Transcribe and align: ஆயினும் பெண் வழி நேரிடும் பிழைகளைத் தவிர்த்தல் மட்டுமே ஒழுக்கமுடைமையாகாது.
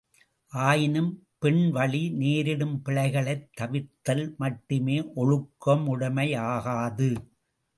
ஆயினும் 0.53 1.09
பெண் 1.39 1.71
வழி 1.71 2.09
நேரிடும் 2.11 2.81
பிழைகளைத் 2.85 3.45
தவிர்த்தல் 3.61 4.35
மட்டுமே 4.35 4.97
ஒழுக்கமுடைமையாகாது. 5.15 7.09